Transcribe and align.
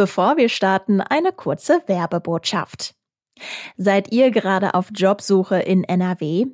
Bevor 0.00 0.38
wir 0.38 0.48
starten, 0.48 1.02
eine 1.02 1.30
kurze 1.30 1.82
Werbebotschaft. 1.84 2.94
Seid 3.76 4.10
ihr 4.12 4.30
gerade 4.30 4.72
auf 4.72 4.88
Jobsuche 4.94 5.56
in 5.56 5.84
NRW? 5.84 6.46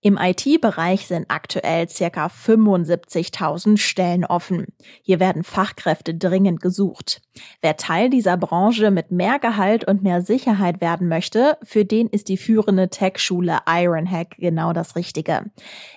Im 0.00 0.16
IT-Bereich 0.18 1.06
sind 1.06 1.26
aktuell 1.28 1.90
circa 1.90 2.28
75.000 2.28 3.76
Stellen 3.76 4.24
offen. 4.24 4.68
Hier 5.02 5.20
werden 5.20 5.44
Fachkräfte 5.44 6.14
dringend 6.14 6.62
gesucht. 6.62 7.20
Wer 7.60 7.76
Teil 7.76 8.08
dieser 8.08 8.38
Branche 8.38 8.90
mit 8.90 9.10
mehr 9.10 9.38
Gehalt 9.40 9.86
und 9.86 10.02
mehr 10.02 10.22
Sicherheit 10.22 10.80
werden 10.80 11.06
möchte, 11.06 11.58
für 11.62 11.84
den 11.84 12.08
ist 12.08 12.30
die 12.30 12.38
führende 12.38 12.88
Tech-Schule 12.88 13.58
Ironhack 13.66 14.36
genau 14.38 14.72
das 14.72 14.96
Richtige. 14.96 15.50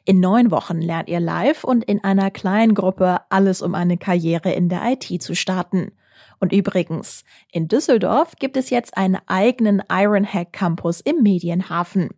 In 0.04 0.20
neun 0.20 0.52
Wochen 0.52 0.82
lernt 0.82 1.08
ihr 1.08 1.22
live 1.22 1.64
und 1.64 1.86
in 1.86 2.04
einer 2.04 2.30
kleinen 2.30 2.74
Gruppe 2.74 3.22
alles, 3.30 3.62
um 3.62 3.74
eine 3.74 3.98
Karriere 3.98 4.52
in 4.52 4.68
der 4.68 4.82
IT 4.84 5.24
zu 5.24 5.34
starten. 5.34 5.94
Und 6.40 6.54
übrigens, 6.54 7.24
in 7.52 7.68
Düsseldorf 7.68 8.36
gibt 8.38 8.58
es 8.58 8.70
jetzt 8.70 8.98
einen 8.98 9.18
eigenen 9.28 9.84
Ironhack 9.90 10.54
Campus 10.54 11.02
im 11.02 11.22
Medienhafen. 11.22 12.10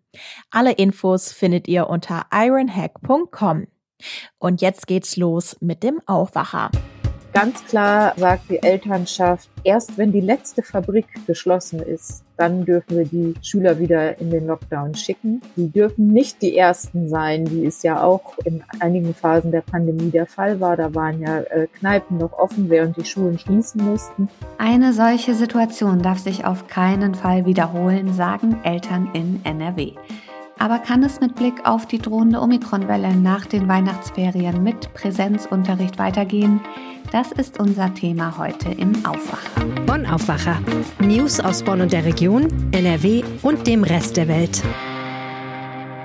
Alle 0.50 0.74
Infos 0.74 1.32
findet 1.32 1.68
ihr 1.68 1.88
unter 1.88 2.26
ironhack.com. 2.32 3.68
Und 4.40 4.62
jetzt 4.62 4.88
geht's 4.88 5.16
los 5.18 5.58
mit 5.60 5.84
dem 5.84 6.02
Aufwacher. 6.06 6.72
Ganz 7.34 7.64
klar 7.66 8.14
sagt 8.18 8.50
die 8.50 8.62
Elternschaft, 8.62 9.50
erst 9.64 9.98
wenn 9.98 10.12
die 10.12 10.20
letzte 10.20 10.64
Fabrik 10.64 11.06
geschlossen 11.28 11.80
ist, 11.82 12.24
dann 12.36 12.66
dürfen 12.66 12.98
wir 12.98 13.06
die 13.06 13.36
Schüler 13.42 13.80
wieder 13.80 14.20
in 14.20 14.32
den 14.32 14.48
Lockdown 14.48 14.96
schicken. 14.96 15.42
Die 15.56 15.70
dürfen 15.70 16.08
nicht 16.08 16.42
die 16.42 16.58
ersten 16.58 17.08
sein, 17.08 17.50
wie 17.50 17.66
es 17.66 17.84
ja 17.84 18.04
auch 18.04 18.38
in 18.44 18.64
einigen 18.80 19.14
Phasen 19.14 19.52
der 19.52 19.62
Pandemie 19.62 20.10
der 20.10 20.26
Fall 20.26 20.60
war. 20.60 20.76
Da 20.76 20.94
waren 20.94 21.22
ja 21.22 21.40
äh, 21.40 21.68
Kneipen 21.68 22.18
noch 22.18 22.34
offen, 22.34 22.70
während 22.70 22.98
die 22.98 23.06
Schulen 23.06 23.40
schließen 23.40 23.86
mussten. 23.86 24.28
Eine 24.58 24.92
solche 24.92 25.34
Situation 25.34 26.02
darf 26.02 26.20
sich 26.20 26.44
auf 26.44 26.68
keinen 26.68 27.16
Fall 27.16 27.46
wiederholen, 27.46 28.14
sagen 28.14 28.58
Eltern 28.64 29.10
in 29.14 29.40
NRW. 29.46 29.94
Aber 30.62 30.78
kann 30.78 31.02
es 31.02 31.20
mit 31.20 31.34
Blick 31.34 31.68
auf 31.68 31.88
die 31.88 31.98
drohende 31.98 32.40
Omikronwelle 32.40 33.16
nach 33.16 33.48
den 33.48 33.68
Weihnachtsferien 33.68 34.62
mit 34.62 34.94
Präsenzunterricht 34.94 35.98
weitergehen? 35.98 36.62
Das 37.12 37.32
ist 37.32 37.60
unser 37.60 37.92
Thema 37.96 38.38
heute 38.38 38.70
im 38.70 39.04
Aufwacher. 39.04 39.66
Bonn 39.88 40.06
Aufwacher. 40.06 40.60
News 41.00 41.40
aus 41.40 41.64
Bonn 41.64 41.82
und 41.82 41.92
der 41.92 42.06
Region, 42.06 42.48
NRW 42.74 43.24
und 43.42 43.66
dem 43.66 43.84
Rest 43.84 44.18
der 44.18 44.28
Welt. 44.28 44.62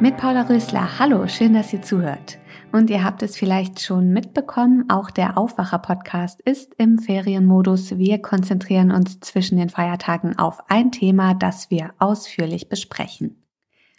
Mit 0.00 0.16
Paula 0.16 0.40
Rösler. 0.48 0.98
Hallo, 0.98 1.28
schön, 1.28 1.52
dass 1.52 1.74
ihr 1.74 1.82
zuhört. 1.82 2.38
Und 2.72 2.88
ihr 2.88 3.04
habt 3.04 3.22
es 3.22 3.36
vielleicht 3.36 3.82
schon 3.82 4.08
mitbekommen, 4.08 4.88
auch 4.88 5.10
der 5.10 5.36
Aufwacher-Podcast 5.36 6.40
ist 6.40 6.72
im 6.78 6.98
Ferienmodus. 6.98 7.98
Wir 7.98 8.22
konzentrieren 8.22 8.90
uns 8.90 9.20
zwischen 9.20 9.58
den 9.58 9.68
Feiertagen 9.68 10.38
auf 10.38 10.60
ein 10.70 10.92
Thema, 10.92 11.34
das 11.34 11.70
wir 11.70 11.90
ausführlich 11.98 12.70
besprechen. 12.70 13.45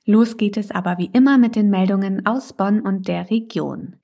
Los 0.09 0.37
geht 0.37 0.55
es 0.55 0.71
aber 0.71 0.97
wie 0.99 1.09
immer 1.11 1.37
mit 1.37 1.57
den 1.57 1.69
Meldungen 1.69 2.25
aus 2.25 2.53
Bonn 2.53 2.79
und 2.79 3.09
der 3.09 3.29
Region. 3.29 3.97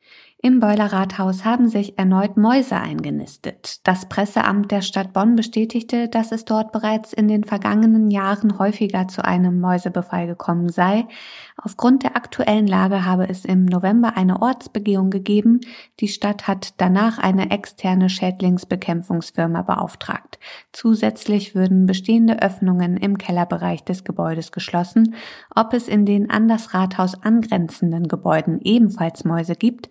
Im 0.46 0.60
Boilerrathaus 0.60 1.46
haben 1.46 1.70
sich 1.70 1.98
erneut 1.98 2.36
Mäuse 2.36 2.76
eingenistet. 2.76 3.80
Das 3.88 4.10
Presseamt 4.10 4.72
der 4.72 4.82
Stadt 4.82 5.14
Bonn 5.14 5.38
bestätigte, 5.38 6.10
dass 6.10 6.34
es 6.34 6.44
dort 6.44 6.74
bereits 6.74 7.14
in 7.14 7.30
den 7.30 7.46
vergangenen 7.46 8.12
Jahren 8.12 8.60
häufiger 8.60 9.08
zu 9.08 9.24
einem 9.24 9.62
Mäusebefall 9.62 10.28
gekommen 10.28 10.68
sei. 10.68 11.08
Aufgrund 11.56 12.04
der 12.04 12.18
aktuellen 12.18 12.68
Lage 12.68 13.06
habe 13.06 13.30
es 13.30 13.46
im 13.46 13.64
November 13.64 14.18
eine 14.18 14.42
Ortsbegehung 14.42 15.12
gegeben. 15.12 15.62
Die 16.02 16.10
Stadt 16.10 16.46
hat 16.46 16.74
danach 16.76 17.20
eine 17.20 17.50
externe 17.52 18.10
Schädlingsbekämpfungsfirma 18.10 19.62
beauftragt. 19.62 20.40
Zusätzlich 20.74 21.56
würden 21.56 21.86
bestehende 21.86 22.42
Öffnungen 22.42 22.98
im 22.98 23.18
Kellerbereich 23.18 23.86
des 23.86 24.04
Gebäudes 24.04 24.52
geschlossen. 24.52 25.16
Ob 25.56 25.74
es 25.74 25.88
in 25.88 26.06
den 26.06 26.30
an 26.30 26.50
das 26.50 26.74
Rathaus 26.74 27.24
angrenzenden 27.24 28.10
Gebäuden 28.10 28.60
ebenfalls 28.62 29.24
Mäuse 29.24 29.56
gibt, 29.56 29.88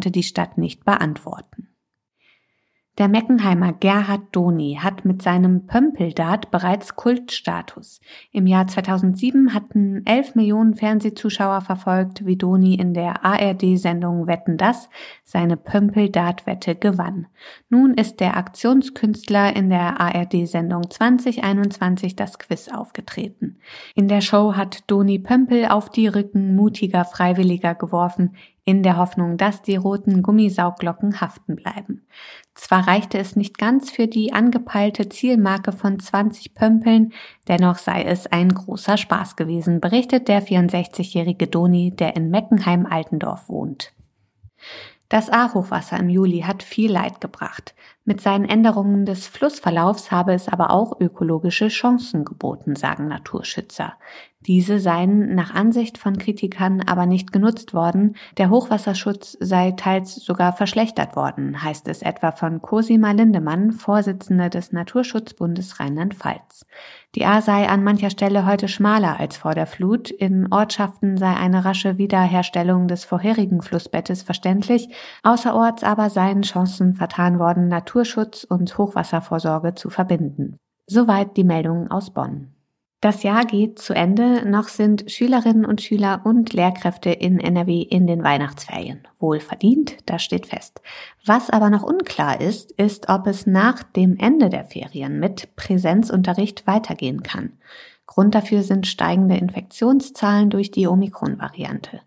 die 0.00 0.22
Stadt 0.22 0.58
nicht 0.58 0.84
beantworten. 0.84 1.68
Der 2.98 3.08
Meckenheimer 3.08 3.74
Gerhard 3.74 4.22
Doni 4.32 4.78
hat 4.80 5.04
mit 5.04 5.20
seinem 5.20 5.66
Pömpeldart 5.66 6.50
bereits 6.50 6.96
Kultstatus. 6.96 8.00
Im 8.32 8.46
Jahr 8.46 8.68
2007 8.68 9.52
hatten 9.52 10.00
11 10.06 10.34
Millionen 10.34 10.74
Fernsehzuschauer 10.74 11.60
verfolgt, 11.60 12.24
wie 12.24 12.36
Doni 12.36 12.74
in 12.74 12.94
der 12.94 13.22
ARD-Sendung 13.22 14.26
Wetten 14.26 14.56
das 14.56 14.88
seine 15.24 15.58
Pömpeldart-Wette 15.58 16.74
gewann. 16.74 17.26
Nun 17.68 17.92
ist 17.92 18.20
der 18.20 18.38
Aktionskünstler 18.38 19.54
in 19.54 19.68
der 19.68 20.00
ARD-Sendung 20.00 20.88
2021 20.88 22.16
das 22.16 22.38
Quiz 22.38 22.68
aufgetreten. 22.68 23.58
In 23.94 24.08
der 24.08 24.22
Show 24.22 24.54
hat 24.54 24.90
Doni 24.90 25.18
Pömpel 25.18 25.66
auf 25.66 25.90
die 25.90 26.08
Rücken 26.08 26.56
mutiger 26.56 27.04
Freiwilliger 27.04 27.74
geworfen, 27.74 28.36
in 28.66 28.82
der 28.82 28.98
Hoffnung, 28.98 29.38
dass 29.38 29.62
die 29.62 29.76
roten 29.76 30.22
Gummisauglocken 30.22 31.20
haften 31.20 31.54
bleiben. 31.54 32.04
Zwar 32.54 32.88
reichte 32.88 33.16
es 33.16 33.36
nicht 33.36 33.58
ganz 33.58 33.90
für 33.90 34.08
die 34.08 34.32
angepeilte 34.32 35.08
Zielmarke 35.08 35.72
von 35.72 36.00
20 36.00 36.52
Pömpeln, 36.52 37.12
dennoch 37.46 37.78
sei 37.78 38.02
es 38.02 38.26
ein 38.26 38.52
großer 38.52 38.96
Spaß 38.96 39.36
gewesen, 39.36 39.80
berichtet 39.80 40.26
der 40.26 40.42
64-jährige 40.42 41.46
Doni, 41.46 41.92
der 41.92 42.16
in 42.16 42.28
Meckenheim-Altendorf 42.30 43.48
wohnt. 43.48 43.92
Das 45.08 45.30
A-Hochwasser 45.30 45.98
im 46.00 46.08
Juli 46.08 46.40
hat 46.40 46.64
viel 46.64 46.90
Leid 46.90 47.20
gebracht. 47.20 47.74
Mit 48.08 48.20
seinen 48.20 48.44
Änderungen 48.44 49.04
des 49.04 49.26
Flussverlaufs 49.26 50.12
habe 50.12 50.32
es 50.32 50.48
aber 50.48 50.70
auch 50.70 51.00
ökologische 51.00 51.66
Chancen 51.66 52.24
geboten, 52.24 52.76
sagen 52.76 53.08
Naturschützer. 53.08 53.94
Diese 54.46 54.78
seien 54.78 55.34
nach 55.34 55.54
Ansicht 55.54 55.98
von 55.98 56.18
Kritikern 56.18 56.80
aber 56.80 57.06
nicht 57.06 57.32
genutzt 57.32 57.74
worden. 57.74 58.14
Der 58.38 58.48
Hochwasserschutz 58.48 59.36
sei 59.40 59.72
teils 59.72 60.14
sogar 60.14 60.52
verschlechtert 60.52 61.16
worden, 61.16 61.64
heißt 61.64 61.88
es 61.88 62.00
etwa 62.00 62.30
von 62.30 62.62
Cosima 62.62 63.10
Lindemann, 63.10 63.72
Vorsitzende 63.72 64.48
des 64.48 64.70
Naturschutzbundes 64.70 65.80
Rheinland-Pfalz. 65.80 66.64
Die 67.16 67.24
A 67.24 67.40
sei 67.40 67.66
an 67.68 67.82
mancher 67.82 68.10
Stelle 68.10 68.46
heute 68.46 68.68
schmaler 68.68 69.18
als 69.18 69.38
vor 69.38 69.54
der 69.54 69.66
Flut. 69.66 70.10
In 70.10 70.52
Ortschaften 70.52 71.16
sei 71.16 71.34
eine 71.34 71.64
rasche 71.64 71.98
Wiederherstellung 71.98 72.86
des 72.86 73.04
vorherigen 73.04 73.62
Flussbettes 73.62 74.22
verständlich. 74.22 74.90
Außerorts 75.24 75.82
aber 75.82 76.10
seien 76.10 76.42
Chancen 76.42 76.94
vertan 76.94 77.40
worden, 77.40 77.68
Naturschutz 77.96 78.44
und 78.44 78.76
Hochwasservorsorge 78.76 79.74
zu 79.74 79.88
verbinden. 79.88 80.58
Soweit 80.86 81.38
die 81.38 81.44
Meldungen 81.44 81.90
aus 81.90 82.10
Bonn. 82.10 82.52
Das 83.00 83.22
Jahr 83.22 83.46
geht 83.46 83.78
zu 83.78 83.94
Ende, 83.94 84.46
noch 84.46 84.68
sind 84.68 85.10
Schülerinnen 85.10 85.64
und 85.64 85.80
Schüler 85.80 86.20
und 86.24 86.52
Lehrkräfte 86.52 87.10
in 87.10 87.40
NRW 87.40 87.80
in 87.80 88.06
den 88.06 88.22
Weihnachtsferien. 88.22 89.08
Wohl 89.18 89.40
verdient, 89.40 89.96
das 90.04 90.22
steht 90.22 90.46
fest. 90.46 90.82
Was 91.24 91.48
aber 91.48 91.70
noch 91.70 91.84
unklar 91.84 92.38
ist, 92.38 92.70
ist, 92.72 93.08
ob 93.08 93.26
es 93.26 93.46
nach 93.46 93.82
dem 93.82 94.18
Ende 94.18 94.50
der 94.50 94.66
Ferien 94.66 95.18
mit 95.18 95.56
Präsenzunterricht 95.56 96.66
weitergehen 96.66 97.22
kann. 97.22 97.52
Grund 98.04 98.34
dafür 98.34 98.62
sind 98.62 98.86
steigende 98.86 99.38
Infektionszahlen 99.38 100.50
durch 100.50 100.70
die 100.70 100.86
Omikron-Variante. 100.86 102.00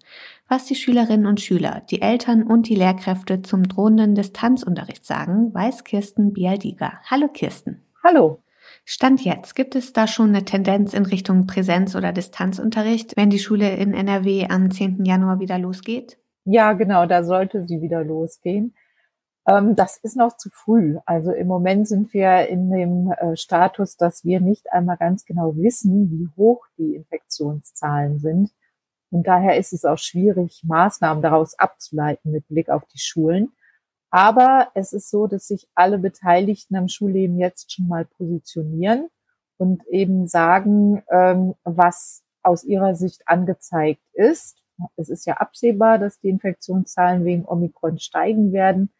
Was 0.51 0.65
die 0.65 0.73
Schülerinnen 0.73 1.27
und 1.27 1.39
Schüler, 1.39 1.83
die 1.91 2.01
Eltern 2.01 2.41
und 2.41 2.67
die 2.67 2.73
Lehrkräfte 2.73 3.43
zum 3.43 3.67
drohenden 3.67 4.15
Distanzunterricht 4.15 5.05
sagen, 5.05 5.53
weiß 5.53 5.83
Kirsten 5.83 6.33
Bialdiger. 6.33 6.93
Hallo 7.05 7.27
Kirsten. 7.27 7.83
Hallo. 8.03 8.41
Stand 8.83 9.23
jetzt, 9.23 9.55
gibt 9.55 9.75
es 9.75 9.93
da 9.93 10.07
schon 10.07 10.29
eine 10.29 10.45
Tendenz 10.45 10.95
in 10.95 11.05
Richtung 11.05 11.45
Präsenz- 11.45 11.95
oder 11.95 12.13
Distanzunterricht, 12.13 13.15
wenn 13.15 13.29
die 13.29 13.37
Schule 13.37 13.75
in 13.75 13.93
NRW 13.93 14.47
am 14.49 14.71
10. 14.71 15.05
Januar 15.05 15.39
wieder 15.39 15.59
losgeht? 15.59 16.17
Ja, 16.45 16.73
genau, 16.73 17.05
da 17.05 17.23
sollte 17.23 17.67
sie 17.67 17.83
wieder 17.83 18.03
losgehen. 18.03 18.73
Ähm, 19.47 19.75
das 19.75 19.97
ist 19.97 20.17
noch 20.17 20.35
zu 20.35 20.49
früh. 20.51 20.97
Also 21.05 21.31
im 21.31 21.45
Moment 21.45 21.87
sind 21.87 22.11
wir 22.11 22.47
in 22.47 22.71
dem 22.71 23.11
äh, 23.11 23.37
Status, 23.37 23.97
dass 23.97 24.25
wir 24.25 24.41
nicht 24.41 24.73
einmal 24.73 24.97
ganz 24.97 25.25
genau 25.25 25.55
wissen, 25.57 26.09
wie 26.09 26.27
hoch 26.35 26.65
die 26.79 26.95
Infektionszahlen 26.95 28.17
sind. 28.17 28.49
Und 29.11 29.27
daher 29.27 29.57
ist 29.57 29.73
es 29.73 29.85
auch 29.85 29.97
schwierig, 29.97 30.61
Maßnahmen 30.65 31.23
daraus 31.23 31.57
abzuleiten 31.57 32.31
mit 32.31 32.47
Blick 32.47 32.69
auf 32.69 32.85
die 32.85 32.99
Schulen. 32.99 33.51
Aber 34.11 34.69
es 34.73 34.93
ist 34.93 35.09
so, 35.09 35.27
dass 35.27 35.47
sich 35.47 35.67
alle 35.75 35.99
Beteiligten 35.99 36.75
am 36.75 36.87
Schulleben 36.87 37.39
jetzt 37.39 37.71
schon 37.71 37.87
mal 37.87 38.05
positionieren 38.05 39.09
und 39.57 39.85
eben 39.87 40.27
sagen, 40.27 41.03
ähm, 41.11 41.55
was 41.63 42.23
aus 42.41 42.63
ihrer 42.63 42.95
Sicht 42.95 43.27
angezeigt 43.27 44.01
ist. 44.13 44.57
Es 44.95 45.09
ist 45.09 45.25
ja 45.25 45.35
absehbar, 45.35 45.99
dass 45.99 46.19
die 46.19 46.29
Infektionszahlen 46.29 47.25
wegen 47.25 47.45
Omikron 47.45 47.99
steigen 47.99 48.53
werden. 48.53 48.91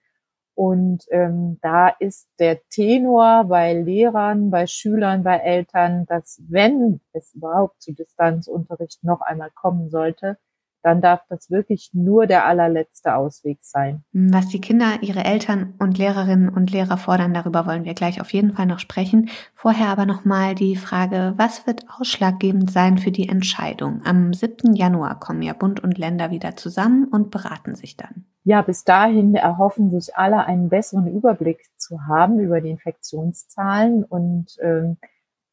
Und 0.60 1.06
ähm, 1.10 1.58
da 1.62 1.88
ist 1.88 2.28
der 2.38 2.60
Tenor 2.68 3.46
bei 3.46 3.74
Lehrern, 3.74 4.50
bei 4.50 4.68
Schülern, 4.68 5.24
bei 5.24 5.38
Eltern, 5.38 6.06
dass 6.06 6.42
wenn 6.50 7.00
es 7.14 7.34
überhaupt 7.34 7.82
zu 7.82 7.94
Distanzunterricht 7.94 9.02
noch 9.06 9.22
einmal 9.22 9.52
kommen 9.56 9.90
sollte, 9.90 10.38
dann 10.84 11.00
darf 11.00 11.22
das 11.30 11.50
wirklich 11.50 11.92
nur 11.94 12.28
der 12.28 12.46
allerletzte 12.46 13.16
Ausweg 13.16 13.60
sein. 13.62 14.04
Was 14.12 14.50
die 14.50 14.60
Kinder, 14.60 14.98
ihre 15.00 15.24
Eltern 15.24 15.76
und 15.80 15.98
Lehrerinnen 15.98 16.50
und 16.50 16.72
Lehrer 16.72 16.98
fordern, 16.98 17.34
darüber 17.34 17.66
wollen 17.66 17.86
wir 17.86 17.94
gleich 17.94 18.20
auf 18.20 18.34
jeden 18.34 18.52
Fall 18.52 18.66
noch 18.66 18.80
sprechen. 18.80 19.30
Vorher 19.56 19.88
aber 19.88 20.06
nochmal 20.06 20.56
die 20.56 20.76
Frage, 20.76 21.36
was 21.38 21.68
wird 21.68 21.86
ausschlaggebend 21.90 22.70
sein 22.70 22.98
für 22.98 23.12
die 23.12 23.30
Entscheidung? 23.30 24.02
Am 24.04 24.34
7. 24.34 24.76
Januar 24.76 25.22
kommen 25.22 25.42
ja 25.42 25.54
Bund 25.54 25.82
und 25.82 25.98
Länder 25.98 26.32
wieder 26.32 26.58
zusammen 26.58 27.06
und 27.06 27.32
beraten 27.32 27.76
sich 27.76 27.96
dann. 27.96 28.19
Ja, 28.44 28.62
bis 28.62 28.84
dahin 28.84 29.36
erhoffen 29.36 29.92
sich 29.92 30.16
alle 30.16 30.46
einen 30.46 30.70
besseren 30.70 31.08
Überblick 31.08 31.66
zu 31.78 32.08
haben 32.08 32.40
über 32.40 32.62
die 32.62 32.70
Infektionszahlen 32.70 34.04
und 34.04 34.58
ähm, 34.62 34.98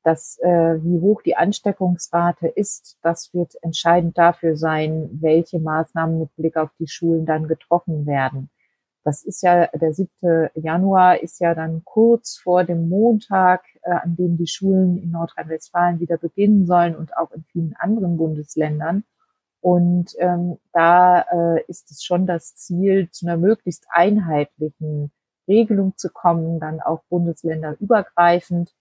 dass 0.04 0.38
äh, 0.38 0.78
wie 0.84 1.00
hoch 1.00 1.20
die 1.22 1.36
Ansteckungsrate 1.36 2.46
ist, 2.46 2.96
das 3.02 3.34
wird 3.34 3.56
entscheidend 3.62 4.16
dafür 4.16 4.56
sein, 4.56 5.08
welche 5.20 5.58
Maßnahmen 5.58 6.20
mit 6.20 6.36
Blick 6.36 6.56
auf 6.56 6.70
die 6.78 6.86
Schulen 6.86 7.26
dann 7.26 7.48
getroffen 7.48 8.06
werden. 8.06 8.48
Das 9.02 9.24
ist 9.24 9.42
ja 9.42 9.66
der 9.66 9.92
7. 9.92 10.50
Januar 10.54 11.20
ist 11.22 11.40
ja 11.40 11.54
dann 11.54 11.82
kurz 11.84 12.36
vor 12.36 12.62
dem 12.62 12.88
Montag, 12.88 13.64
äh, 13.82 13.90
an 13.90 14.14
dem 14.14 14.36
die 14.36 14.46
Schulen 14.46 14.98
in 14.98 15.10
Nordrhein-Westfalen 15.10 15.98
wieder 15.98 16.18
beginnen 16.18 16.66
sollen 16.66 16.94
und 16.94 17.16
auch 17.16 17.32
in 17.32 17.44
vielen 17.44 17.74
anderen 17.76 18.16
Bundesländern. 18.16 19.02
Und 19.66 20.14
ähm, 20.20 20.58
da 20.72 21.22
äh, 21.22 21.64
ist 21.66 21.90
es 21.90 22.04
schon 22.04 22.24
das 22.24 22.54
Ziel, 22.54 23.10
zu 23.10 23.26
einer 23.26 23.36
möglichst 23.36 23.84
einheitlichen 23.90 25.10
Regelung 25.48 25.96
zu 25.96 26.08
kommen, 26.08 26.60
dann 26.60 26.80
auch 26.80 27.02
bundesländerübergreifend 27.08 28.72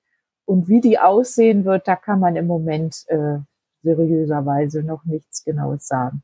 und 0.45 0.67
wie 0.67 0.81
die 0.81 0.99
aussehen 0.99 1.65
wird, 1.65 1.87
da 1.87 1.95
kann 1.95 2.19
man 2.19 2.35
im 2.35 2.45
Moment 2.45 3.03
äh, 3.07 3.39
seriöserweise 3.81 4.83
noch 4.83 5.05
nichts 5.05 5.43
Genaues 5.43 5.87
sagen. 5.87 6.21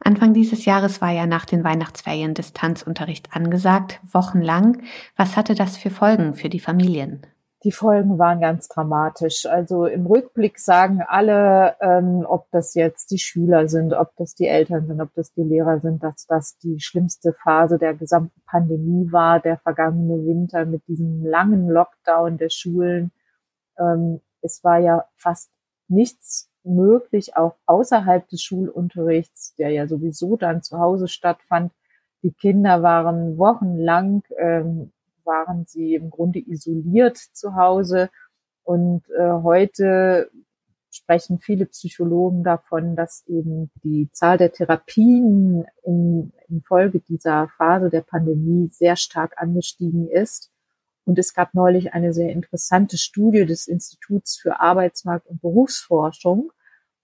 Anfang 0.00 0.32
dieses 0.32 0.64
Jahres 0.64 1.02
war 1.02 1.10
ja 1.10 1.26
nach 1.26 1.44
den 1.44 1.62
Weihnachtsferien 1.62 2.32
Distanzunterricht 2.32 3.36
angesagt, 3.36 4.00
wochenlang. 4.10 4.80
Was 5.16 5.36
hatte 5.36 5.54
das 5.54 5.76
für 5.76 5.90
Folgen 5.90 6.32
für 6.32 6.48
die 6.48 6.60
Familien? 6.60 7.26
Die 7.64 7.72
Folgen 7.72 8.18
waren 8.18 8.40
ganz 8.40 8.68
dramatisch. 8.68 9.46
Also 9.46 9.86
im 9.86 10.06
Rückblick 10.06 10.58
sagen 10.58 11.02
alle, 11.06 11.76
ähm, 11.80 12.26
ob 12.28 12.50
das 12.50 12.74
jetzt 12.74 13.10
die 13.12 13.18
Schüler 13.18 13.68
sind, 13.68 13.92
ob 13.92 14.16
das 14.16 14.34
die 14.34 14.46
Eltern 14.46 14.86
sind, 14.86 15.00
ob 15.00 15.14
das 15.14 15.32
die 15.32 15.44
Lehrer 15.44 15.80
sind, 15.80 16.02
dass 16.02 16.26
das 16.26 16.58
die 16.58 16.80
schlimmste 16.80 17.32
Phase 17.32 17.78
der 17.78 17.94
gesamten 17.94 18.42
Pandemie 18.46 19.12
war, 19.12 19.38
der 19.38 19.58
vergangene 19.58 20.24
Winter 20.26 20.64
mit 20.66 20.86
diesem 20.88 21.24
langen 21.24 21.68
Lockdown 21.68 22.38
der 22.38 22.50
Schulen 22.50 23.12
ähm, 23.78 24.20
es 24.40 24.62
war 24.64 24.78
ja 24.78 25.04
fast 25.16 25.50
nichts 25.88 26.50
möglich, 26.64 27.36
auch 27.36 27.56
außerhalb 27.66 28.28
des 28.28 28.42
Schulunterrichts, 28.42 29.54
der 29.56 29.70
ja 29.70 29.86
sowieso 29.86 30.36
dann 30.36 30.62
zu 30.62 30.78
Hause 30.78 31.08
stattfand. 31.08 31.72
Die 32.22 32.32
Kinder 32.32 32.82
waren 32.82 33.36
wochenlang, 33.36 34.22
ähm, 34.38 34.92
waren 35.24 35.64
sie 35.66 35.94
im 35.94 36.10
Grunde 36.10 36.38
isoliert 36.38 37.16
zu 37.16 37.54
Hause. 37.56 38.10
Und 38.64 39.02
äh, 39.10 39.30
heute 39.42 40.30
sprechen 40.90 41.38
viele 41.38 41.66
Psychologen 41.66 42.44
davon, 42.44 42.96
dass 42.96 43.24
eben 43.26 43.70
die 43.82 44.10
Zahl 44.12 44.38
der 44.38 44.52
Therapien 44.52 45.64
in, 45.84 46.32
in 46.48 46.62
Folge 46.62 47.00
dieser 47.00 47.48
Phase 47.56 47.90
der 47.90 48.02
Pandemie 48.02 48.68
sehr 48.68 48.96
stark 48.96 49.40
angestiegen 49.40 50.08
ist. 50.08 50.50
Und 51.04 51.18
es 51.18 51.34
gab 51.34 51.54
neulich 51.54 51.94
eine 51.94 52.12
sehr 52.12 52.30
interessante 52.30 52.98
Studie 52.98 53.44
des 53.46 53.66
Instituts 53.66 54.36
für 54.36 54.60
Arbeitsmarkt 54.60 55.26
und 55.26 55.40
Berufsforschung. 55.40 56.52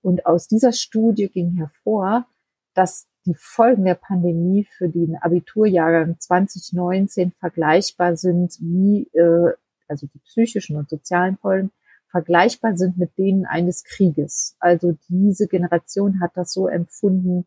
Und 0.03 0.27
aus 0.27 0.47
dieser 0.47 0.73
Studie 0.73 1.29
ging 1.29 1.57
hervor, 1.57 2.27
dass 2.75 3.09
die 3.29 3.35
Folgen 3.37 3.85
der 3.85 3.95
Pandemie 3.95 4.67
für 4.77 4.89
den 4.89 5.17
Abiturjahrgang 5.17 6.19
2019 6.19 7.33
vergleichbar 7.39 8.17
sind 8.17 8.57
wie, 8.61 9.09
äh, 9.13 9.53
also 9.87 10.07
die 10.07 10.19
psychischen 10.21 10.77
und 10.77 10.89
sozialen 10.89 11.37
Folgen, 11.37 11.71
vergleichbar 12.11 12.75
sind 12.77 12.97
mit 12.97 13.19
denen 13.19 13.45
eines 13.45 13.85
Krieges. 13.85 14.57
Also 14.61 14.97
diese 15.09 15.47
Generation 15.47 16.21
hat 16.21 16.33
das 16.35 16.53
so 16.53 16.67
empfunden, 16.67 17.47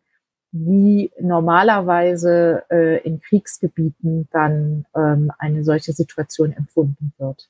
wie 0.52 1.12
normalerweise 1.20 2.64
äh, 2.70 3.02
in 3.02 3.22
Kriegsgebieten 3.22 4.28
dann 4.32 4.86
ähm, 4.96 5.32
eine 5.40 5.64
solche 5.64 5.94
Situation 5.94 6.52
empfunden 6.52 7.14
wird. 7.18 7.50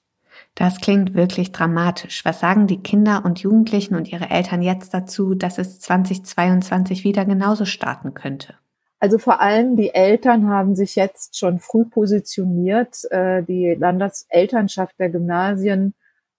Das 0.55 0.79
klingt 0.81 1.13
wirklich 1.13 1.51
dramatisch. 1.51 2.25
Was 2.25 2.39
sagen 2.39 2.67
die 2.67 2.81
Kinder 2.81 3.23
und 3.25 3.39
Jugendlichen 3.39 3.95
und 3.95 4.11
ihre 4.11 4.29
Eltern 4.29 4.61
jetzt 4.61 4.93
dazu, 4.93 5.35
dass 5.35 5.57
es 5.57 5.79
2022 5.79 7.03
wieder 7.03 7.25
genauso 7.25 7.65
starten 7.65 8.13
könnte? 8.13 8.55
Also 8.99 9.17
vor 9.17 9.41
allem 9.41 9.75
die 9.75 9.93
Eltern 9.93 10.47
haben 10.47 10.75
sich 10.75 10.95
jetzt 10.95 11.37
schon 11.37 11.59
früh 11.59 11.85
positioniert. 11.85 13.03
Äh, 13.09 13.43
die 13.43 13.73
Landeselternschaft 13.73 14.99
der 14.99 15.09
Gymnasien 15.09 15.95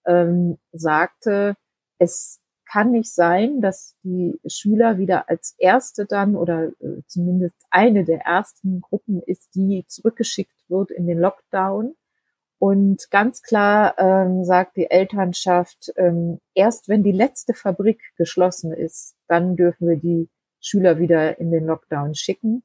ähm, 0.07 0.59
sagte, 0.73 1.57
es 1.99 2.41
kann 2.71 2.93
nicht 2.93 3.13
sein, 3.13 3.61
dass 3.61 3.97
die 4.03 4.41
Schüler 4.47 4.97
wieder 4.97 5.29
als 5.29 5.55
erste 5.59 6.07
dann 6.07 6.37
oder 6.37 6.69
äh, 6.81 7.03
zumindest 7.07 7.57
eine 7.71 8.05
der 8.05 8.21
ersten 8.21 8.81
Gruppen 8.81 9.21
ist, 9.23 9.55
die 9.55 9.85
zurückgeschickt 9.87 10.57
wird 10.69 10.91
in 10.91 11.07
den 11.07 11.19
Lockdown. 11.19 11.95
Und 12.63 13.11
ganz 13.11 13.43
klar 13.43 13.99
ähm, 13.99 14.45
sagt 14.45 14.77
die 14.77 14.89
Elternschaft, 14.89 15.93
ähm, 15.97 16.39
erst 16.55 16.89
wenn 16.89 17.03
die 17.03 17.11
letzte 17.11 17.55
Fabrik 17.55 18.01
geschlossen 18.17 18.73
ist, 18.73 19.17
dann 19.27 19.57
dürfen 19.57 19.89
wir 19.89 19.97
die 19.97 20.29
Schüler 20.61 21.01
wieder 21.01 21.41
in 21.41 21.51
den 21.51 21.67
Lockdown 21.67 22.15
schicken. 22.15 22.63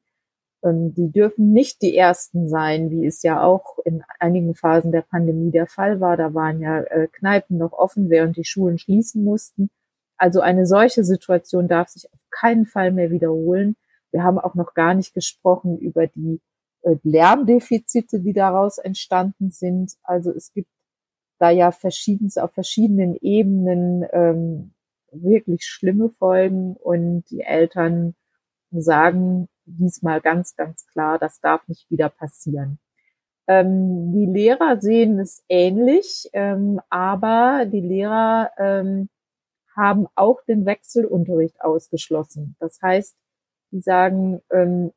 Ähm, 0.64 0.94
die 0.94 1.12
dürfen 1.12 1.52
nicht 1.52 1.82
die 1.82 1.98
ersten 1.98 2.48
sein, 2.48 2.92
wie 2.92 3.08
es 3.08 3.24
ja 3.24 3.42
auch 3.42 3.80
in 3.86 4.04
einigen 4.20 4.54
Phasen 4.54 4.92
der 4.92 5.02
Pandemie 5.02 5.50
der 5.50 5.66
Fall 5.66 6.00
war. 6.00 6.16
Da 6.16 6.36
waren 6.36 6.62
ja 6.62 6.82
äh, 6.82 7.08
Kneipen 7.08 7.58
noch 7.58 7.74
offen, 7.74 8.12
während 8.12 8.38
die 8.38 8.46
Schulen 8.46 8.78
schließen 8.78 9.24
mussten. 9.24 9.72
Also 10.16 10.42
eine 10.42 10.68
solche 10.68 11.04
Situation 11.04 11.68
darf 11.68 11.90
sich 11.90 12.14
auf 12.14 12.20
keinen 12.30 12.68
Fall 12.68 12.92
mehr 12.92 13.10
wiederholen. 13.10 13.76
Wir 14.12 14.22
haben 14.22 14.38
auch 14.38 14.54
noch 14.54 14.76
gar 14.76 14.94
nicht 14.94 15.16
gesprochen 15.16 15.80
über 15.80 16.06
die 16.06 16.40
äh, 16.88 16.98
Lärmdefizite, 17.04 18.20
die 18.22 18.34
daraus 18.34 18.78
entstanden 18.78 19.52
sind. 19.52 19.94
Also 20.04 20.32
es 20.32 20.54
gibt 20.54 20.70
da 21.40 21.50
ja 21.50 21.72
verschiedenes 21.72 22.38
auf 22.38 22.52
verschiedenen 22.54 23.16
Ebenen 23.22 24.06
ähm, 24.12 24.74
wirklich 25.12 25.66
schlimme 25.66 26.10
Folgen 26.10 26.76
und 26.76 27.24
die 27.30 27.42
Eltern 27.42 28.16
sagen 28.72 29.48
diesmal 29.66 30.22
ganz, 30.22 30.56
ganz 30.56 30.88
klar, 30.88 31.20
das 31.20 31.40
darf 31.40 31.68
nicht 31.68 31.90
wieder 31.92 32.10
passieren. 32.10 32.80
Ähm, 33.48 34.12
die 34.14 34.26
Lehrer 34.26 34.80
sehen 34.82 35.20
es 35.20 35.44
ähnlich, 35.48 36.30
ähm, 36.34 36.82
aber 36.90 37.66
die 37.66 37.82
Lehrer 37.82 38.52
ähm, 38.58 39.10
haben 39.76 40.08
auch 40.16 40.42
den 40.44 40.66
Wechselunterricht 40.66 41.62
ausgeschlossen. 41.62 42.56
Das 42.60 42.80
heißt, 42.82 43.16
die 43.72 43.82
sagen, 43.82 44.42
ähm, 44.52 44.92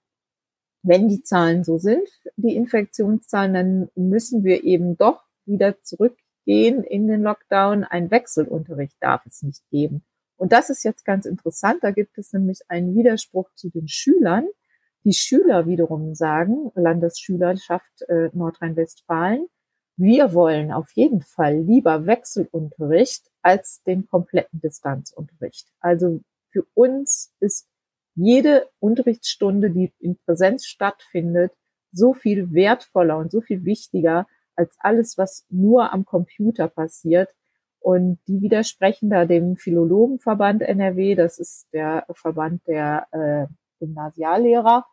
wenn 0.82 1.08
die 1.08 1.22
Zahlen 1.22 1.64
so 1.64 1.78
sind, 1.78 2.08
die 2.36 2.56
Infektionszahlen, 2.56 3.54
dann 3.54 3.90
müssen 3.94 4.44
wir 4.44 4.64
eben 4.64 4.96
doch 4.96 5.22
wieder 5.44 5.82
zurückgehen 5.82 6.82
in 6.84 7.06
den 7.06 7.22
Lockdown. 7.22 7.84
Ein 7.84 8.10
Wechselunterricht 8.10 8.96
darf 9.00 9.24
es 9.26 9.42
nicht 9.42 9.62
geben. 9.70 10.02
Und 10.36 10.52
das 10.52 10.70
ist 10.70 10.84
jetzt 10.84 11.04
ganz 11.04 11.26
interessant. 11.26 11.80
Da 11.82 11.90
gibt 11.90 12.16
es 12.16 12.32
nämlich 12.32 12.60
einen 12.68 12.96
Widerspruch 12.96 13.50
zu 13.54 13.68
den 13.68 13.88
Schülern. 13.88 14.46
Die 15.04 15.12
Schüler 15.12 15.66
wiederum 15.66 16.14
sagen, 16.14 16.70
Landesschülerschaft 16.74 18.02
äh, 18.08 18.30
Nordrhein-Westfalen, 18.32 19.46
wir 19.96 20.32
wollen 20.32 20.72
auf 20.72 20.90
jeden 20.92 21.20
Fall 21.20 21.58
lieber 21.58 22.06
Wechselunterricht 22.06 23.30
als 23.42 23.82
den 23.82 24.06
kompletten 24.06 24.60
Distanzunterricht. 24.60 25.68
Also 25.78 26.20
für 26.50 26.64
uns 26.72 27.34
ist 27.38 27.68
jede 28.14 28.68
Unterrichtsstunde, 28.78 29.70
die 29.70 29.92
in 29.98 30.16
Präsenz 30.24 30.66
stattfindet, 30.66 31.52
so 31.92 32.12
viel 32.14 32.52
wertvoller 32.52 33.18
und 33.18 33.30
so 33.30 33.40
viel 33.40 33.64
wichtiger 33.64 34.26
als 34.56 34.76
alles, 34.78 35.18
was 35.18 35.46
nur 35.48 35.92
am 35.92 36.04
Computer 36.04 36.68
passiert. 36.68 37.30
Und 37.80 38.18
die 38.28 38.42
widersprechen 38.42 39.08
da 39.08 39.24
dem 39.24 39.56
Philologenverband 39.56 40.62
NRW, 40.62 41.14
das 41.14 41.38
ist 41.38 41.66
der 41.72 42.04
Verband 42.12 42.66
der 42.66 43.06
äh, 43.12 43.46
Gymnasiallehrer. 43.78 44.86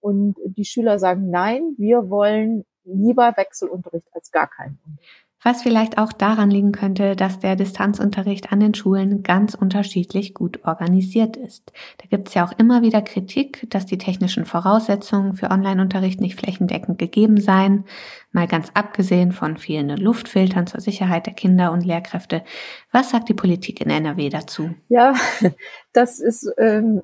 Und 0.00 0.36
die 0.44 0.64
Schüler 0.64 0.98
sagen, 0.98 1.30
nein, 1.30 1.74
wir 1.78 2.10
wollen 2.10 2.64
lieber 2.84 3.32
Wechselunterricht 3.36 4.08
als 4.12 4.30
gar 4.30 4.48
keinen 4.48 4.78
Unterricht. 4.84 5.23
Was 5.44 5.62
vielleicht 5.62 5.98
auch 5.98 6.12
daran 6.12 6.50
liegen 6.50 6.72
könnte, 6.72 7.14
dass 7.14 7.38
der 7.38 7.54
Distanzunterricht 7.54 8.50
an 8.50 8.60
den 8.60 8.74
Schulen 8.74 9.22
ganz 9.22 9.54
unterschiedlich 9.54 10.32
gut 10.32 10.64
organisiert 10.64 11.36
ist. 11.36 11.70
Da 11.98 12.06
gibt 12.08 12.28
es 12.28 12.34
ja 12.34 12.46
auch 12.46 12.58
immer 12.58 12.80
wieder 12.80 13.02
Kritik, 13.02 13.66
dass 13.68 13.84
die 13.84 13.98
technischen 13.98 14.46
Voraussetzungen 14.46 15.34
für 15.34 15.50
Online-Unterricht 15.50 16.18
nicht 16.20 16.40
flächendeckend 16.40 16.98
gegeben 16.98 17.38
seien, 17.38 17.84
mal 18.32 18.48
ganz 18.48 18.70
abgesehen 18.72 19.32
von 19.32 19.58
fehlenden 19.58 19.98
Luftfiltern 19.98 20.66
zur 20.66 20.80
Sicherheit 20.80 21.26
der 21.26 21.34
Kinder 21.34 21.72
und 21.72 21.84
Lehrkräfte. 21.84 22.42
Was 22.90 23.10
sagt 23.10 23.28
die 23.28 23.34
Politik 23.34 23.82
in 23.82 23.90
NRW 23.90 24.30
dazu? 24.30 24.70
Ja, 24.88 25.14
das 25.92 26.20
ist 26.20 26.50
ähm, 26.56 27.02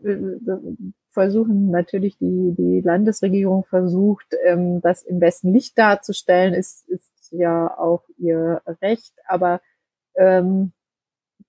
versuchen 1.11 1.70
natürlich 1.70 2.16
die, 2.18 2.54
die 2.56 2.80
Landesregierung 2.82 3.64
versucht, 3.64 4.35
ähm, 4.47 4.80
das 4.80 5.02
im 5.02 5.18
besten 5.18 5.52
Licht 5.52 5.76
darzustellen, 5.76 6.54
ist, 6.54 6.88
ist 6.88 7.10
ja 7.30 7.78
auch 7.78 8.04
ihr 8.18 8.62
Recht, 8.82 9.14
aber 9.26 9.60
ähm, 10.16 10.72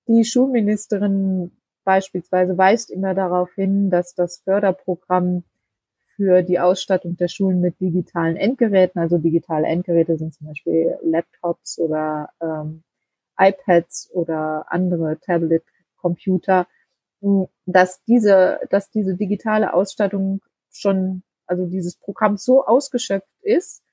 die 0.07 0.25
Schulministerin 0.25 1.51
beispielsweise 1.83 2.57
weist 2.57 2.91
immer 2.91 3.13
darauf 3.13 3.51
hin, 3.53 3.89
dass 3.89 4.13
das 4.13 4.41
Förderprogramm 4.43 5.43
für 6.15 6.43
die 6.43 6.59
Ausstattung 6.59 7.17
der 7.17 7.27
Schulen 7.27 7.61
mit 7.61 7.79
digitalen 7.79 8.35
Endgeräten, 8.35 9.01
also 9.01 9.17
digitale 9.17 9.67
Endgeräte 9.67 10.17
sind 10.17 10.33
zum 10.33 10.47
Beispiel 10.47 10.97
Laptops 11.01 11.79
oder 11.79 12.29
ähm, 12.41 12.83
iPads 13.39 14.11
oder 14.13 14.65
andere 14.69 15.19
Tablet-Computer, 15.19 16.67
dass 17.65 18.03
diese, 18.03 18.59
dass 18.69 18.89
diese 18.89 19.15
digitale 19.15 19.73
Ausstattung 19.73 20.41
schon, 20.71 21.23
also 21.45 21.65
dieses 21.65 21.95
Programm 21.95 22.37
so 22.37 22.65
ausgeschöpft 22.65 23.41
ist, 23.41 23.83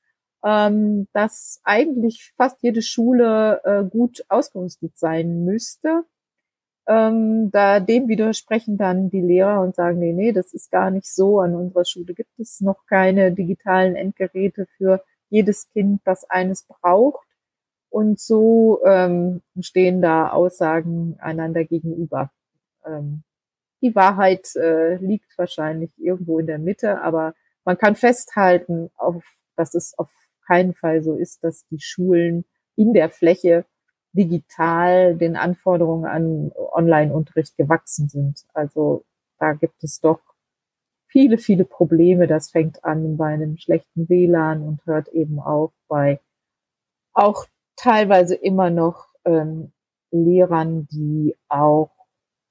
ähm, 0.44 1.08
dass 1.12 1.60
eigentlich 1.64 2.32
fast 2.36 2.62
jede 2.62 2.82
Schule 2.82 3.60
äh, 3.64 3.84
gut 3.84 4.24
ausgerüstet 4.28 4.96
sein 4.96 5.44
müsste. 5.44 6.04
Ähm, 6.86 7.50
da 7.50 7.80
dem 7.80 8.08
widersprechen 8.08 8.78
dann 8.78 9.10
die 9.10 9.20
Lehrer 9.20 9.60
und 9.60 9.74
sagen, 9.74 9.98
nee, 9.98 10.12
nee, 10.12 10.32
das 10.32 10.54
ist 10.54 10.70
gar 10.70 10.90
nicht 10.90 11.12
so. 11.12 11.40
An 11.40 11.54
unserer 11.54 11.84
Schule 11.84 12.14
gibt 12.14 12.38
es 12.38 12.60
noch 12.60 12.86
keine 12.86 13.32
digitalen 13.32 13.94
Endgeräte 13.94 14.66
für 14.78 15.02
jedes 15.28 15.68
Kind, 15.70 16.00
das 16.04 16.24
eines 16.30 16.64
braucht. 16.64 17.26
Und 17.90 18.20
so 18.20 18.80
ähm, 18.86 19.42
stehen 19.60 20.00
da 20.00 20.30
Aussagen 20.30 21.16
einander 21.20 21.64
gegenüber. 21.64 22.30
Ähm, 22.86 23.22
die 23.82 23.94
Wahrheit 23.94 24.54
äh, 24.56 24.96
liegt 24.96 25.36
wahrscheinlich 25.38 25.90
irgendwo 25.98 26.38
in 26.38 26.46
der 26.46 26.58
Mitte, 26.58 27.00
aber 27.02 27.34
man 27.64 27.78
kann 27.78 27.96
festhalten, 27.96 28.90
auf, 28.96 29.22
dass 29.56 29.74
es 29.74 29.96
auf 29.98 30.08
keinen 30.48 30.74
Fall 30.74 31.02
so 31.02 31.14
ist, 31.14 31.44
dass 31.44 31.66
die 31.66 31.80
Schulen 31.80 32.44
in 32.74 32.94
der 32.94 33.10
Fläche 33.10 33.66
digital 34.12 35.16
den 35.16 35.36
Anforderungen 35.36 36.06
an 36.06 36.50
Online-Unterricht 36.72 37.56
gewachsen 37.56 38.08
sind. 38.08 38.44
Also 38.54 39.04
da 39.38 39.52
gibt 39.52 39.84
es 39.84 40.00
doch 40.00 40.20
viele, 41.06 41.38
viele 41.38 41.64
Probleme. 41.64 42.26
Das 42.26 42.50
fängt 42.50 42.84
an 42.84 43.16
bei 43.16 43.26
einem 43.26 43.58
schlechten 43.58 44.08
WLAN 44.08 44.62
und 44.62 44.84
hört 44.86 45.08
eben 45.08 45.38
auf 45.38 45.72
bei 45.88 46.20
auch 47.12 47.46
teilweise 47.76 48.34
immer 48.34 48.70
noch 48.70 49.08
ähm, 49.24 49.72
Lehrern, 50.10 50.86
die 50.90 51.36
auch 51.48 51.90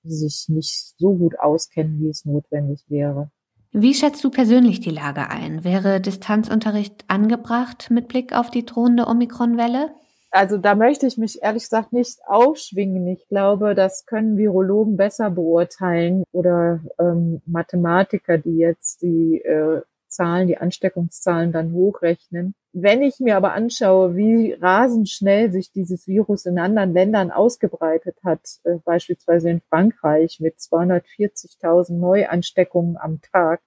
sich 0.04 0.46
nicht 0.50 0.94
so 0.98 1.16
gut 1.16 1.40
auskennen, 1.40 2.00
wie 2.00 2.10
es 2.10 2.26
notwendig 2.26 2.86
wäre. 2.88 3.32
Wie 3.72 3.94
schätzt 3.94 4.24
du 4.24 4.30
persönlich 4.30 4.80
die 4.80 4.92
Lage 4.92 5.30
ein? 5.30 5.64
Wäre 5.64 6.02
Distanzunterricht 6.02 7.06
angebracht 7.08 7.90
mit 7.92 8.08
Blick 8.08 8.34
auf 8.34 8.50
die 8.50 8.66
drohende 8.66 9.08
Omikron-Welle? 9.08 9.92
Also 10.32 10.58
da 10.58 10.76
möchte 10.76 11.08
ich 11.08 11.18
mich 11.18 11.42
ehrlich 11.42 11.64
gesagt 11.64 11.94
nicht 11.94 12.20
aufschwingen. 12.28 13.08
Ich 13.08 13.28
glaube, 13.28 13.76
das 13.76 14.06
können 14.06 14.38
Virologen 14.38 14.98
besser 14.98 15.30
beurteilen 15.30 16.24
oder 16.32 16.82
ähm, 17.00 17.42
Mathematiker, 17.46 18.38
die 18.38 18.58
jetzt 18.58 19.02
die 19.02 19.42
äh, 19.42 19.82
Zahlen, 20.08 20.48
die 20.48 20.58
Ansteckungszahlen 20.58 21.52
dann 21.52 21.72
hochrechnen. 21.72 22.56
Wenn 22.74 23.02
ich 23.02 23.20
mir 23.20 23.38
aber 23.38 23.54
anschaue, 23.54 24.16
wie 24.16 24.54
rasend 24.54 25.10
schnell 25.10 25.52
sich 25.52 25.72
dieses 25.72 26.08
Virus 26.08 26.46
in 26.46 26.60
anderen 26.60 26.94
Ländern 26.94 27.32
ausgebreitet 27.32 28.18
hat, 28.24 28.42
äh, 28.64 28.78
beispielsweise 28.84 29.50
in 29.50 29.62
Frankreich 29.62 30.40
mit 30.40 30.58
240.000 30.58 31.94
Neuansteckungen 31.94 32.98
am 32.98 33.22
Tag, 33.22 33.62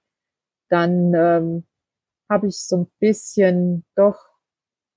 dann 0.69 1.13
ähm, 1.15 1.65
habe 2.29 2.47
ich 2.47 2.65
so 2.65 2.77
ein 2.77 2.87
bisschen 3.01 3.85
doch 3.97 4.19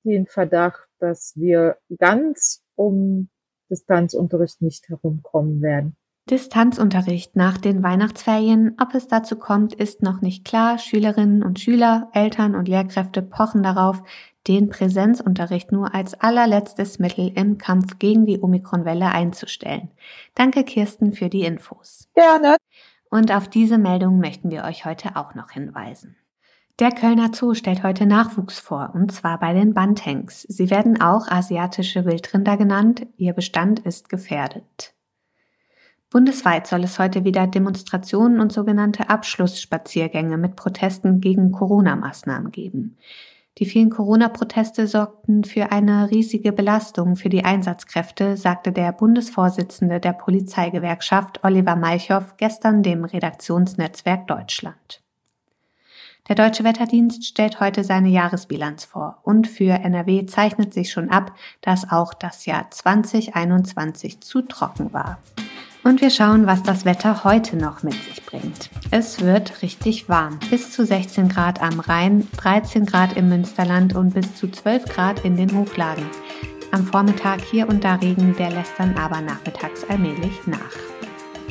den 0.04 0.28
Verdacht, 0.28 0.88
dass 1.00 1.34
wir 1.36 1.78
ganz 1.98 2.64
um 2.76 3.30
Distanzunterricht 3.70 4.62
nicht 4.62 4.88
herumkommen 4.90 5.62
werden. 5.62 5.98
Distanzunterricht 6.30 7.36
nach 7.36 7.58
den 7.58 7.84
Weihnachtsferien. 7.84 8.77
Ob 8.80 8.96
es 8.96 9.08
dazu 9.08 9.36
kommt, 9.36 9.74
ist 9.74 10.01
noch 10.01 10.22
nicht 10.22 10.46
klar. 10.46 10.77
Schülerinnen 10.77 11.44
und 11.44 11.60
Schüler, 11.60 12.10
Eltern 12.13 12.56
und 12.56 12.70
Lehrkräfte 12.70 13.22
pochen 13.22 13.62
darauf, 13.62 14.01
den 14.48 14.70
Präsenzunterricht 14.70 15.72
nur 15.72 15.94
als 15.94 16.13
allerletztes 16.20 17.00
Mittel 17.00 17.32
im 17.36 17.58
Kampf 17.58 18.00
gegen 18.00 18.25
die 18.25 18.42
Omikronwelle 18.42 19.08
einzustellen. 19.08 19.92
Danke 20.36 20.63
Kirsten 20.63 21.12
für 21.12 21.30
die 21.30 21.44
Infos. 21.44 22.10
Gerne. 22.15 22.58
Und 23.10 23.32
auf 23.32 23.48
diese 23.48 23.77
Meldung 23.77 24.20
möchten 24.20 24.50
wir 24.50 24.63
euch 24.63 24.86
heute 24.86 25.15
auch 25.15 25.36
noch 25.36 25.51
hinweisen. 25.51 26.15
Der 26.80 26.92
Kölner 26.92 27.30
Zoo 27.34 27.53
stellt 27.53 27.84
heute 27.84 28.06
Nachwuchs 28.06 28.60
vor, 28.60 28.92
und 28.96 29.12
zwar 29.12 29.39
bei 29.39 29.53
den 29.53 29.74
Bantengs. 29.74 30.42
Sie 30.42 30.72
werden 30.72 31.00
auch 31.00 31.27
asiatische 31.27 32.06
Wildrinder 32.06 32.58
genannt. 32.58 33.06
Ihr 33.18 33.34
Bestand 33.34 33.80
ist 33.80 34.10
gefährdet. 34.10 34.96
Bundesweit 36.13 36.67
soll 36.67 36.84
es 36.84 37.00
heute 37.00 37.24
wieder 37.24 37.48
Demonstrationen 37.48 38.39
und 38.39 38.53
sogenannte 38.53 39.10
Abschlussspaziergänge 39.10 40.38
mit 40.38 40.55
Protesten 40.55 41.22
gegen 41.22 41.51
Corona-Maßnahmen 41.51 42.51
geben. 42.51 42.98
Die 43.58 43.65
vielen 43.65 43.89
Corona-Proteste 43.89 44.86
sorgten 44.86 45.43
für 45.43 45.72
eine 45.72 46.12
riesige 46.12 46.51
Belastung 46.51 47.15
für 47.15 47.29
die 47.29 47.43
Einsatzkräfte, 47.43 48.38
sagte 48.38 48.72
der 48.72 48.91
Bundesvorsitzende 48.91 50.00
der 50.00 50.13
Polizeigewerkschaft 50.13 51.43
Oliver 51.43 51.75
Malchow 51.75 52.38
gestern 52.38 52.84
dem 52.84 53.05
Redaktionsnetzwerk 53.05 54.27
Deutschland. 54.27 55.01
Der 56.27 56.36
Deutsche 56.36 56.63
Wetterdienst 56.63 57.25
stellt 57.25 57.60
heute 57.60 57.84
seine 57.84 58.10
Jahresbilanz 58.10 58.86
vor 58.86 59.17
und 59.24 59.48
für 59.48 59.74
NRW 59.74 60.27
zeichnet 60.27 60.75
sich 60.75 60.91
schon 60.91 61.10
ab, 61.10 61.34
dass 61.62 61.91
auch 61.91 62.13
das 62.13 62.46
Jahr 62.46 62.70
2021 62.70 64.22
zu 64.22 64.43
trocken 64.43 64.93
war. 64.93 65.17
Und 65.84 66.00
wir 66.00 66.10
schauen, 66.10 66.48
was 66.48 66.63
das 66.63 66.86
Wetter 66.86 67.25
heute 67.25 67.58
noch 67.58 67.84
mit 67.84 67.94
sich 67.94 68.25
bringt. 68.25 68.70
Es 68.90 69.22
wird 69.22 69.62
richtig 69.62 70.08
warm. 70.08 70.40
Bis 70.50 70.72
zu 70.72 70.86
16 70.86 71.28
Grad 71.28 71.62
am 71.62 71.80
Rhein, 71.82 72.28
13 72.38 72.86
Grad 72.86 73.18
im 73.18 73.28
Münsterland 73.28 73.94
und 73.96 74.13
bis 74.13 74.36
zu 74.36 74.50
12 74.50 74.86
Grad 74.86 75.25
in 75.25 75.36
den 75.36 75.54
Hochlagen. 75.58 76.06
Am 76.72 76.86
Vormittag 76.86 77.42
hier 77.42 77.68
und 77.68 77.84
da 77.84 77.96
Regen, 77.96 78.36
der 78.38 78.50
lässt 78.52 78.74
dann 78.78 78.96
aber 78.96 79.20
nachmittags 79.22 79.84
allmählich 79.90 80.48
nach. 80.48 80.58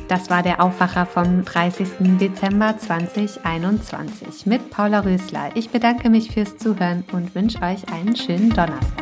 Das 0.08 0.30
war 0.30 0.42
der 0.42 0.62
Aufwacher 0.62 1.06
vom 1.06 1.44
30. 1.44 2.18
Dezember 2.18 2.76
2021 2.76 4.46
mit 4.46 4.70
Paula 4.70 5.00
Rösler. 5.00 5.50
Ich 5.54 5.70
bedanke 5.70 6.10
mich 6.10 6.32
fürs 6.32 6.56
Zuhören 6.56 7.04
und 7.12 7.34
wünsche 7.34 7.62
euch 7.62 7.88
einen 7.92 8.16
schönen 8.16 8.50
Donnerstag. 8.50 9.01